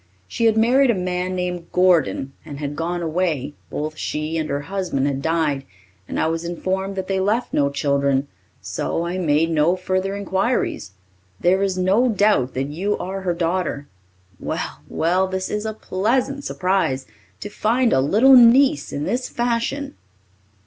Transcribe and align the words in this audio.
She 0.27 0.45
had 0.45 0.57
married 0.57 0.89
a 0.89 0.95
man 0.95 1.35
named 1.35 1.71
Gordon 1.71 2.33
and 2.43 2.57
had 2.57 2.75
gone 2.75 3.03
away, 3.03 3.53
both 3.69 3.97
she 3.97 4.35
and 4.35 4.49
her 4.49 4.61
husband 4.61 5.05
had 5.05 5.21
died, 5.21 5.63
and 6.07 6.19
I 6.19 6.25
was 6.25 6.43
informed 6.43 6.95
that 6.95 7.07
they 7.07 7.19
left 7.19 7.53
no 7.53 7.69
children, 7.69 8.27
so 8.63 9.05
I 9.05 9.19
made 9.19 9.51
no 9.51 9.75
further 9.75 10.15
inquiries. 10.15 10.93
There 11.39 11.61
is 11.61 11.77
no 11.77 12.09
doubt 12.09 12.55
that 12.55 12.69
you 12.69 12.97
are 12.97 13.21
her 13.21 13.33
daughter. 13.35 13.85
Well, 14.39 14.79
well, 14.89 15.27
this 15.27 15.51
is 15.51 15.67
a 15.67 15.73
pleasant 15.75 16.45
surprise, 16.45 17.05
to 17.39 17.49
find 17.49 17.93
a 17.93 18.01
little 18.01 18.35
niece 18.35 18.91
in 18.91 19.03
this 19.03 19.29
fashion!" 19.29 19.93